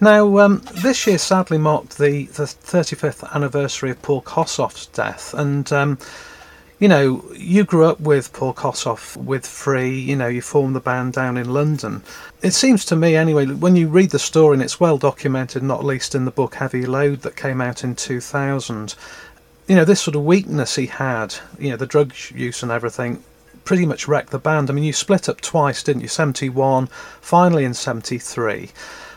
[0.00, 5.72] Now, um, this year sadly marked the, the 35th anniversary of Paul Kossoff's death, and
[5.72, 5.98] um,
[6.82, 10.80] you know, you grew up with Paul Kossoff with Free, you know, you formed the
[10.80, 12.02] band down in London.
[12.42, 15.84] It seems to me, anyway, when you read the story, and it's well documented, not
[15.84, 18.96] least in the book Heavy Load that came out in 2000,
[19.68, 23.22] you know, this sort of weakness he had, you know, the drug use and everything,
[23.64, 24.68] pretty much wrecked the band.
[24.68, 26.08] I mean, you split up twice, didn't you?
[26.08, 26.88] 71,
[27.20, 28.70] finally in 73.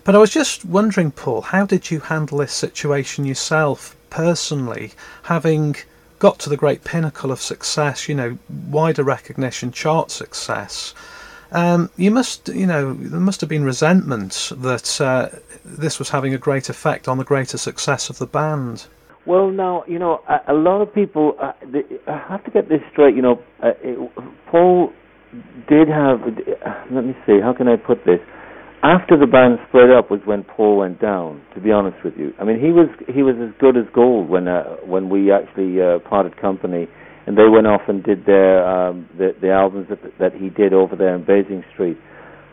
[0.06, 4.92] But I was just wondering, Paul, how did you handle this situation yourself personally,
[5.24, 5.76] having
[6.20, 8.38] got to the great pinnacle of success, you know,
[8.70, 10.94] wider recognition, chart success?
[11.52, 15.30] Um, you must, you know, there must have been resentment that uh,
[15.66, 18.86] this was having a great effect on the greater success of the band.
[19.26, 21.36] Well, now you know a, a lot of people.
[21.42, 23.16] Uh, they, I have to get this straight.
[23.16, 23.98] You know, uh, it,
[24.52, 24.94] Paul
[25.68, 26.22] did have.
[26.22, 27.40] Uh, let me see.
[27.40, 28.20] How can I put this?
[28.86, 31.42] After the band split up was when Paul went down.
[31.56, 34.30] To be honest with you, I mean he was he was as good as gold
[34.30, 36.86] when uh, when we actually uh, parted company,
[37.26, 40.72] and they went off and did their um, the, the albums that that he did
[40.72, 41.98] over there in Basing Street.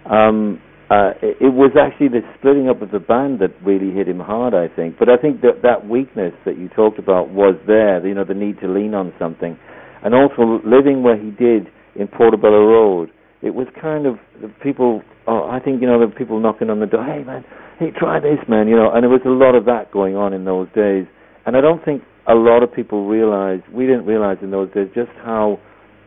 [0.09, 0.57] Um,
[0.89, 4.19] uh, it, it was actually the splitting up of the band that really hit him
[4.21, 4.97] hard, I think.
[4.99, 8.33] But I think that that weakness that you talked about was there, you know, the
[8.33, 9.59] need to lean on something.
[10.03, 13.11] And also living where he did in Portobello Road,
[13.43, 14.17] it was kind of
[14.63, 17.45] people, oh, I think, you know, the people knocking on the door, hey, man,
[17.79, 20.33] hey, try this, man, you know, and there was a lot of that going on
[20.33, 21.07] in those days.
[21.47, 24.89] And I don't think a lot of people realized, we didn't realize in those days
[24.95, 25.59] just how,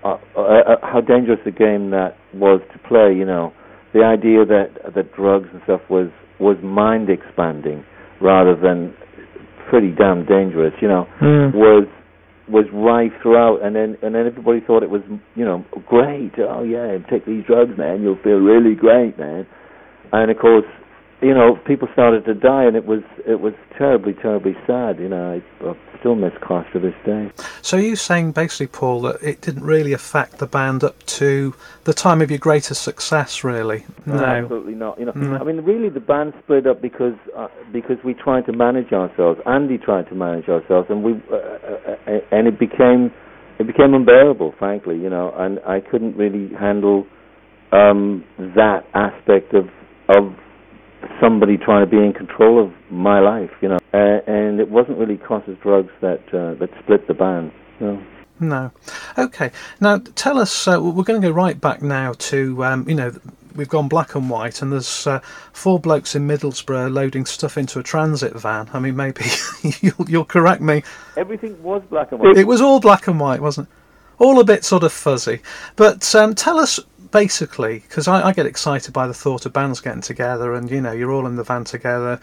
[0.03, 3.53] uh, uh, uh, how dangerous a game that was to play, you know
[3.95, 7.79] the idea that that drugs and stuff was was mind expanding
[8.19, 8.93] rather than
[9.71, 11.55] pretty damn dangerous, you know, mm.
[11.55, 11.87] was
[12.47, 15.01] was rife throughout, and then and then everybody thought it was
[15.35, 16.31] you know great.
[16.37, 19.47] Oh yeah, take these drugs, man, you'll feel really great, man.
[20.11, 20.65] And of course,
[21.25, 24.99] you know, people started to die, and it was it was terribly, terribly sad.
[24.99, 27.31] You know, I, I still miss Koss to this day.
[27.63, 31.55] So, are you saying basically, Paul, that it didn't really affect the band up to
[31.85, 33.85] the time of your greatest success, really?
[34.05, 34.99] No, no absolutely not.
[34.99, 35.37] You know, no.
[35.37, 39.39] I mean, really, the band split up because uh, because we tried to manage ourselves.
[39.47, 43.11] Andy tried to manage ourselves, and we uh, uh, uh and it became
[43.57, 44.97] it became unbearable, frankly.
[44.99, 47.07] You know, and I couldn't really handle
[47.71, 49.65] um, that aspect of
[50.07, 50.35] of
[51.21, 53.79] somebody trying to be in control of my life, you know.
[53.93, 57.51] Uh, and it wasn't really Koss's drugs that uh, that split the band.
[57.79, 58.01] Know.
[58.39, 58.71] No.
[59.17, 59.51] Okay.
[59.79, 60.67] Now tell us.
[60.67, 63.11] Uh, we're going to go right back now to um, you know
[63.55, 65.19] we've gone black and white, and there's uh,
[65.53, 68.69] four blokes in Middlesbrough loading stuff into a transit van.
[68.73, 69.23] I mean, maybe
[69.81, 70.83] you'll, you'll, correct me.
[71.17, 72.37] Everything was black and white.
[72.37, 73.73] It, was all black and white, wasn't it?
[74.17, 75.41] All a bit sort of fuzzy.
[75.75, 76.79] But um, tell us
[77.15, 80.81] basically, because I, I, get excited by the thought of bands getting together and, you
[80.81, 82.19] know, you're all in the van together,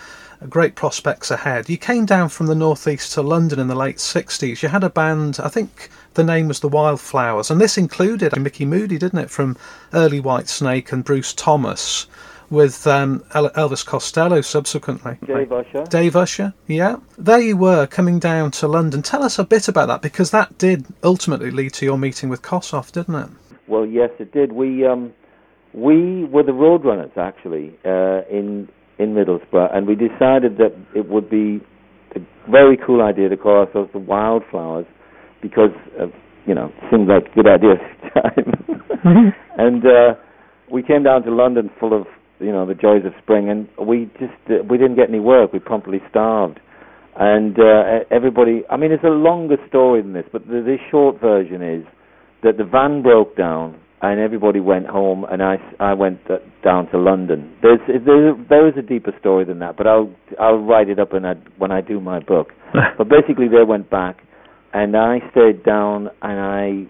[0.50, 1.70] great prospects ahead.
[1.70, 4.60] You came down from the northeast to London in the late 60s.
[4.60, 8.66] You had a band, I think the name was the Wildflowers, and this included Mickey
[8.66, 9.56] Moody, didn't it, from
[9.94, 12.06] early Whitesnake and Bruce Thomas.
[12.50, 15.16] With um, Elvis Costello subsequently.
[15.24, 15.84] Dave Usher.
[15.88, 16.96] Dave Usher, yeah.
[17.16, 19.00] There you were coming down to London.
[19.00, 22.42] Tell us a bit about that because that did ultimately lead to your meeting with
[22.42, 23.30] Kossoff, didn't it?
[23.72, 24.52] Well, yes, it did.
[24.52, 25.14] We um,
[25.72, 28.68] we were the Roadrunners actually uh, in
[28.98, 31.58] in Middlesbrough, and we decided that it would be
[32.14, 34.84] a very cool idea to call ourselves the Wildflowers
[35.40, 36.08] because uh,
[36.44, 37.72] you know it seemed like a good idea
[38.14, 39.32] at the time.
[39.56, 40.20] and uh,
[40.70, 42.06] we came down to London full of
[42.40, 45.50] you know the joys of spring, and we just uh, we didn't get any work.
[45.54, 46.60] We promptly starved.
[47.16, 51.20] And uh, everybody, I mean, it's a longer story than this, but the, the short
[51.20, 51.84] version is
[52.42, 56.18] that the van broke down and everybody went home, and I, I went
[56.64, 57.56] down to London.
[57.62, 61.12] There's there, there is a deeper story than that, but I'll I'll write it up
[61.12, 62.48] when I when I do my book.
[62.98, 64.18] but basically, they went back,
[64.72, 66.88] and I stayed down, and I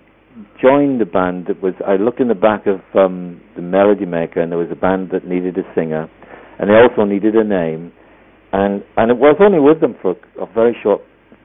[0.60, 1.74] joined the band that was.
[1.86, 5.10] I looked in the back of um, the Melody Maker, and there was a band
[5.12, 6.08] that needed a singer,
[6.58, 7.92] and they also needed a name,
[8.54, 11.02] and and it was only with them for a, a very short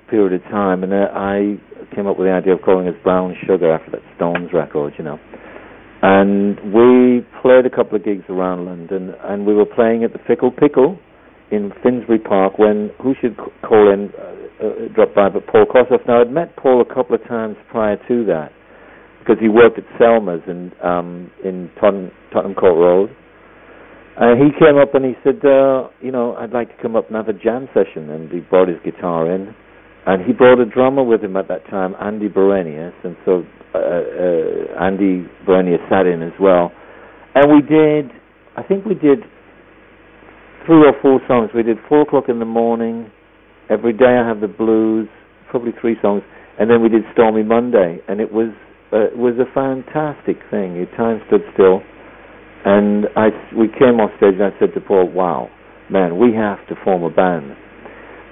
[0.09, 1.59] period of time, and uh, I
[1.95, 5.03] came up with the idea of calling us Brown Sugar after that Stones record, you
[5.03, 5.19] know.
[6.01, 10.19] And we played a couple of gigs around London, and we were playing at the
[10.27, 10.99] Fickle Pickle
[11.51, 13.37] in Finsbury Park when who should
[13.67, 16.05] call in, uh, uh, drop by, but Paul Kossoff.
[16.07, 18.51] Now I'd met Paul a couple of times prior to that
[19.19, 23.09] because he worked at Selmer's in um, in Tottenham, Tottenham Court Road.
[24.19, 27.07] And he came up and he said, uh, you know, I'd like to come up
[27.07, 28.09] and have a jam session.
[28.09, 29.53] And he brought his guitar in,
[30.07, 33.43] and he brought a drummer with him at that time, Andy Berenius, and so
[33.75, 36.71] uh, uh, Andy Berenius sat in as well.
[37.35, 38.09] And we did,
[38.55, 39.19] I think we did
[40.65, 41.51] three or four songs.
[41.53, 43.11] We did four o'clock in the morning.
[43.69, 45.09] Every day I have the blues,
[45.51, 46.23] probably three songs,
[46.57, 48.55] and then we did Stormy Monday, and it was
[48.93, 50.87] uh, it was a fantastic thing.
[50.95, 51.83] Time stood still,
[52.63, 53.27] and I
[53.59, 55.49] we came off stage, and I said to Paul, "Wow,
[55.91, 57.51] man, we have to form a band."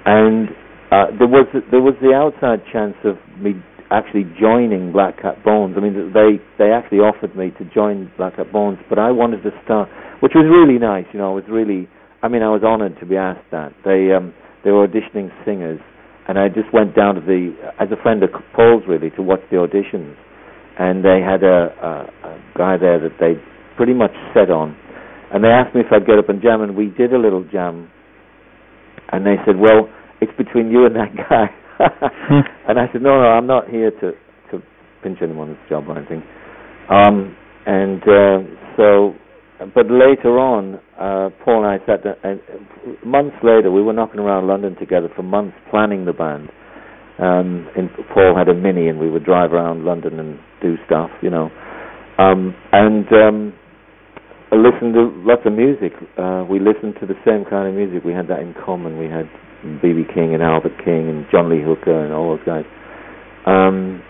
[0.06, 0.48] And
[0.90, 3.58] uh, there was there was the outside chance of me
[3.90, 5.74] actually joining Black Cat Bones.
[5.76, 9.42] I mean, they they actually offered me to join Black Cat Bones, but I wanted
[9.42, 9.88] to start,
[10.22, 11.06] which was really nice.
[11.12, 11.88] You know, it was really.
[12.22, 13.74] I mean, I was honoured to be asked that.
[13.84, 15.80] They um, they were auditioning singers,
[16.28, 19.42] and I just went down to the as a friend of Paul's really to watch
[19.50, 20.14] the auditions,
[20.78, 21.90] and they had a, a,
[22.30, 23.34] a guy there that they
[23.76, 24.78] pretty much set on,
[25.34, 27.44] and they asked me if I'd get up and jam, and we did a little
[27.50, 27.90] jam,
[29.10, 31.46] and they said, well it's between you and that guy.
[31.78, 32.40] Hmm.
[32.68, 34.12] and I said, no, no, I'm not here to
[34.50, 34.62] to
[35.02, 36.22] pinch anyone's job or anything.
[36.88, 37.36] Um,
[37.66, 38.38] and uh,
[38.76, 39.14] so,
[39.74, 42.40] but later on, uh, Paul and I sat down, and
[43.04, 46.48] months later, we were knocking around London together for months, planning the band.
[47.18, 51.10] Um, and Paul had a mini, and we would drive around London and do stuff,
[51.22, 51.50] you know.
[52.18, 53.52] Um, and um,
[54.52, 55.92] listened to lots of music.
[56.18, 58.04] Uh, we listened to the same kind of music.
[58.04, 58.98] We had that in common.
[58.98, 59.26] We had
[59.82, 60.04] B.B.
[60.14, 62.64] King and Albert King and John Lee Hooker and all those guys.
[63.46, 64.02] Um,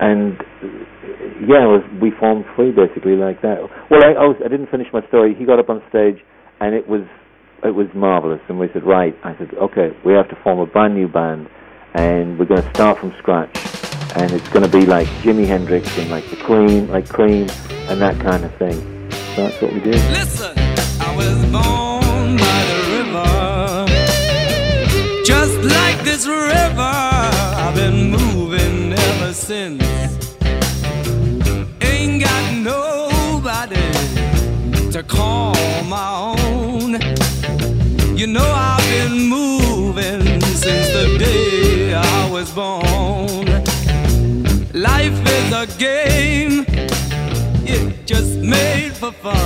[0.00, 0.36] and
[1.48, 3.58] yeah, was, we formed Free basically like that.
[3.90, 5.34] Well, I, I, was, I didn't finish my story.
[5.34, 6.18] He got up on stage,
[6.60, 7.02] and it was
[7.64, 8.40] it was marvelous.
[8.48, 9.16] And we said, right.
[9.24, 11.48] I said, okay, we have to form a brand new band,
[11.94, 13.56] and we're going to start from scratch.
[14.16, 17.48] And it's going to be like Jimi Hendrix and like the Queen, like Cream,
[17.88, 19.10] and that kind of thing.
[19.10, 19.94] So that's what we did.
[20.10, 20.54] Listen,
[21.00, 21.95] I was born
[26.16, 26.94] this river,
[27.62, 29.82] I've been moving ever since.
[31.82, 33.92] Ain't got nobody
[34.92, 35.54] to call
[35.84, 36.92] my own.
[38.16, 43.46] You know I've been moving since the day I was born.
[44.72, 46.64] Life is a game,
[47.66, 49.45] it just made for fun.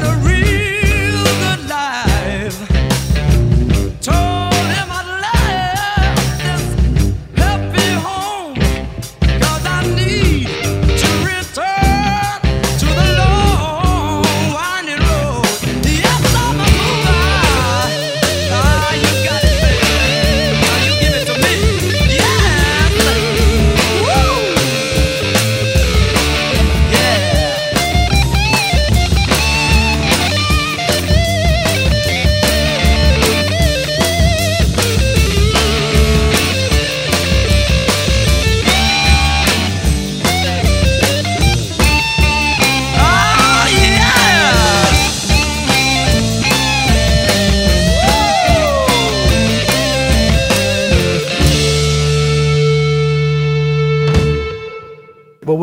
[0.00, 0.33] generation.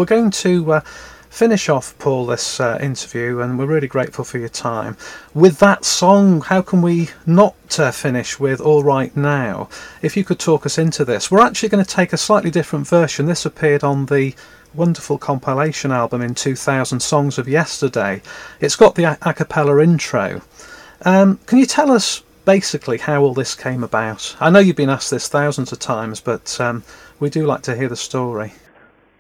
[0.02, 0.80] We're going to uh,
[1.30, 4.98] finish off, Paul, this uh, interview, and we're really grateful for your time.
[5.36, 9.70] With that song, how can we not uh, finish with All Right Now?
[10.02, 11.30] If you could talk us into this.
[11.30, 13.28] We're actually going to take a slightly different version.
[13.28, 14.34] This appeared on the
[14.74, 18.24] wonderful compilation album in 2000, Songs of Yesterday.
[18.60, 20.42] It's got the a, a cappella intro.
[21.04, 24.36] Um, can you tell us basically how all this came about?
[24.40, 26.84] I know you've been asked this thousands of times, but um,
[27.20, 28.54] we do like to hear the story.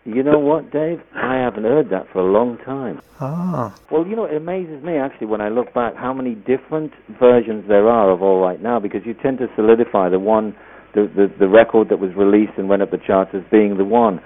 [0.03, 0.99] You know what, Dave?
[1.13, 3.01] I haven't heard that for a long time.
[3.19, 6.91] Ah, Well, you know, it amazes me actually when I look back how many different
[7.19, 10.55] versions there are of All Right Now because you tend to solidify the one,
[10.95, 13.85] the, the, the record that was released and went up the charts as being the
[13.85, 14.19] one.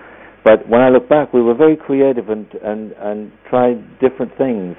[0.46, 4.78] But when I look back, we were very creative and, and, and tried different things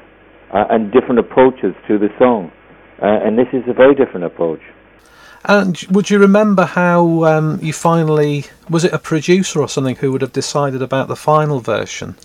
[0.54, 2.50] uh, and different approaches to the song.
[3.02, 4.60] Uh, and this is a very different approach.
[5.46, 10.12] And would you remember how um, you finally was it a producer or something who
[10.12, 12.16] would have decided about the final version?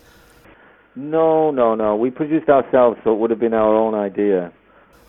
[0.96, 1.96] No, no, no.
[1.96, 4.52] We produced ourselves, so it would have been our own idea.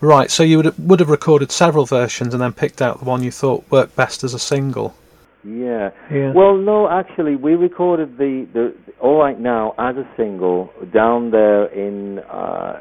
[0.01, 3.05] Right, so you would have, would have recorded several versions and then picked out the
[3.05, 4.95] one you thought worked best as a single.
[5.45, 5.91] Yeah.
[6.11, 6.33] Yeah.
[6.35, 11.67] Well, no, actually, we recorded the, the All Right Now as a single down there
[11.67, 12.79] in uh,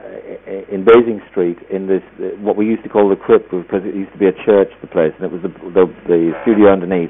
[0.70, 3.96] in Basing Street in this uh, what we used to call the crypt because it
[3.96, 7.10] used to be a church, the place, and it was the the, the studio underneath,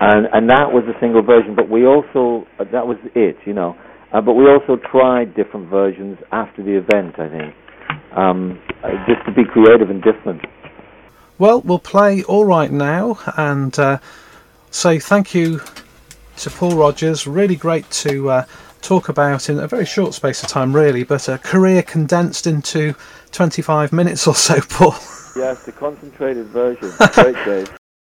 [0.00, 1.54] and and that was a single version.
[1.54, 3.76] But we also uh, that was it, you know.
[4.12, 7.14] Uh, but we also tried different versions after the event.
[7.18, 7.54] I think
[8.16, 10.42] um, uh, just to be creative and different.
[11.38, 13.78] Well, we'll play All Right Now and
[14.74, 15.60] say thank you
[16.36, 17.26] to Paul Rodgers.
[17.26, 18.46] Really great to uh,
[18.82, 22.94] talk about in a very short space of time, really, but a career condensed into
[23.30, 24.94] 25 minutes or so, Paul.
[25.36, 26.90] Yes, the concentrated version.
[27.12, 27.76] Great, Dave.